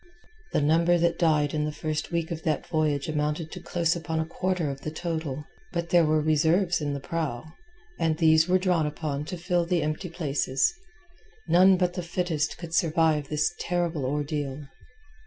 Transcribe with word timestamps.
The 0.51 0.61
number 0.61 0.97
that 0.97 1.19
died 1.19 1.53
in 1.53 1.63
the 1.63 1.71
first 1.71 2.11
week 2.11 2.31
of 2.31 2.41
that 2.41 2.65
voyage 2.65 3.07
amounted 3.07 3.51
to 3.51 3.59
close 3.59 3.95
upon 3.95 4.19
a 4.19 4.25
quarter 4.25 4.67
of 4.71 4.81
the 4.81 4.89
total. 4.89 5.45
But 5.71 5.91
there 5.91 6.07
were 6.07 6.19
reserves 6.19 6.81
in 6.81 6.95
the 6.95 6.99
prow, 6.99 7.53
and 7.99 8.17
these 8.17 8.47
were 8.47 8.57
drawn 8.57 8.87
upon 8.87 9.25
to 9.25 9.37
fill 9.37 9.63
the 9.63 9.83
empty 9.83 10.09
places. 10.09 10.73
None 11.47 11.77
but 11.77 11.93
the 11.93 12.01
fittest 12.01 12.57
could 12.57 12.73
survive 12.73 13.27
this 13.27 13.53
terrible 13.59 14.03
ordeal. 14.03 14.65